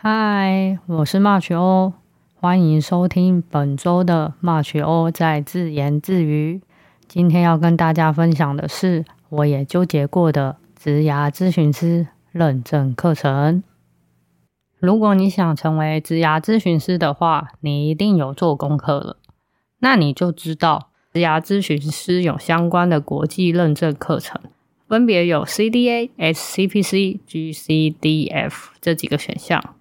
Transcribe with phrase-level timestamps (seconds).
[0.00, 1.92] 嗨，我是 March 欧，
[2.36, 6.60] 欢迎收听本周的 March 欧在自言自语。
[7.08, 13.64] 今天要跟大家分享的是，我也纠结过的职涯咨询师认证课程。
[14.78, 19.16] 如果你想成为职涯咨询师的话，你一定有做功课了。
[19.80, 24.40] 那你就知道，职涯咨询师有相关的国际认证课程，
[24.86, 29.74] 分别有 CDA、SCPC、GCDF 这几个选项。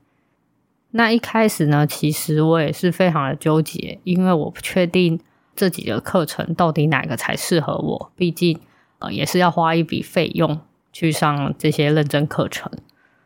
[0.91, 5.20] 那一开始呢，其实我也是非常的纠结，因为我不确定
[5.55, 8.12] 这几个课程到底哪个才适合我。
[8.16, 8.60] 毕竟，
[9.00, 10.62] 呃，也是要花一笔费用
[10.94, 12.72] 去上这些认证课程。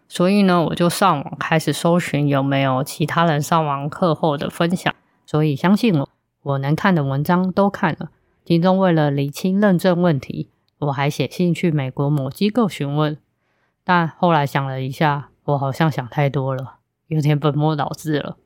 [0.09, 4.93] 所以呢，我就上网开始搜寻有没有其他人上完课后的分享。
[5.25, 6.09] 所以相信我，
[6.41, 8.09] 我能看的文章都看了。
[8.43, 13.17] 其中为了理清认证问题，我还写信去美国某机构询问。
[13.85, 16.80] 但后来想了一下，我好像想太多了。
[17.11, 18.37] 有点本末倒置了，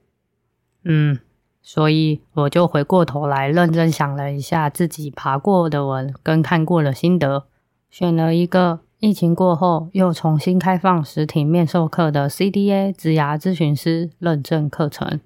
[0.85, 1.19] 嗯，
[1.61, 7.45] 所以我就回过头来认真想了一下自己爬过的文跟看过的心得，
[7.91, 15.19] 选了一个疫情过后又重新开放实体面授课的 CDA 职涯咨询师认证课程。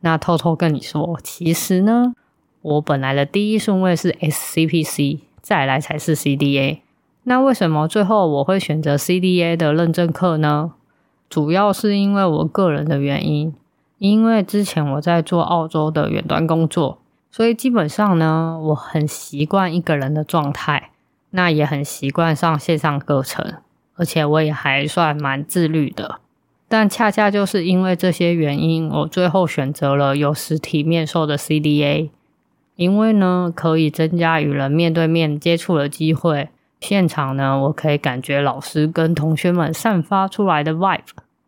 [0.00, 2.14] 那偷偷跟你说，其实呢，
[2.62, 6.78] 我本来的第一顺位是 SCPC，再来才是 CDA。
[7.24, 10.72] 那为什么最后我会选择 CDA 的认证课呢？
[11.28, 13.54] 主要是因为我个人的原因，
[13.98, 16.98] 因为之前我在做澳洲的远端工作，
[17.30, 20.90] 所以基本上呢，我很习惯一个人的状态，
[21.30, 23.54] 那也很习惯上线上课程，
[23.96, 26.20] 而且我也还算蛮自律的。
[26.66, 32.10] 但恰恰就是因为这些原因，我最后选择了有实体面授的 CDA，
[32.76, 36.48] 因为呢，可以增加与人面对面接触的机会。
[36.80, 41.00] 现场呢，我可以感觉老师跟同学们散发出来的 vibe，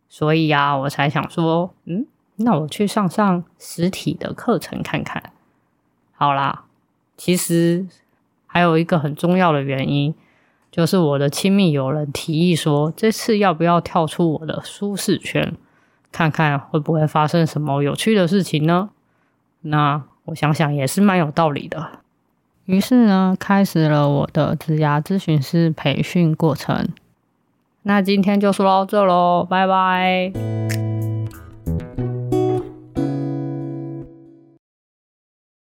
[0.09, 5.23] 所以呀，我才想说，嗯，那我去上上实体的课程看看。
[6.13, 6.65] 好啦，
[7.17, 7.87] 其实
[8.47, 10.15] 还有一个很重要的原因，
[10.71, 15.55] 就是我的亲密友人提议说，这次要不要跳出我的舒适圈，
[16.11, 18.91] 看看会不会发生什么有趣的事情呢？
[19.63, 22.01] 那我想想也是蛮有道理的。
[22.71, 26.87] 于是呢，开始了我的职涯咨询师培训过程。
[27.83, 30.33] 那今天就说到这喽，拜拜。